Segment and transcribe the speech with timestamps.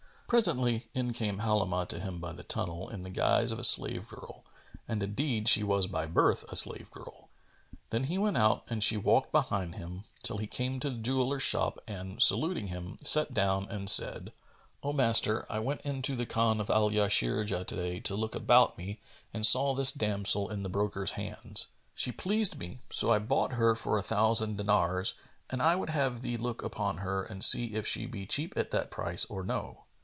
[0.27, 4.07] Presently, in came Halimah to him by the tunnel, in the guise of a slave
[4.07, 4.45] girl,
[4.87, 8.95] and indeed she was by birth a slave girl.[FN#429] Then he went out and she
[8.95, 13.67] walked behind him, till he came to the jeweller's shop and saluting him, sat down
[13.69, 14.31] and said,
[14.81, 18.77] "O master, I went into the Khan of Al Yasirjiyah to day, to look about
[18.77, 19.01] me,
[19.33, 21.67] and saw this damsel in the broker's hands.
[21.93, 25.13] She pleased me; so I bought her for a thousand dinars
[25.49, 28.71] and I would have thee look upon her and see if she be cheap at
[28.71, 29.79] that price or no."